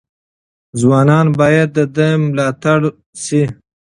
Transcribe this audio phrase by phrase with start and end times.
[0.79, 2.89] ځوانان باید د ده ملاتړي
[3.23, 3.43] شي.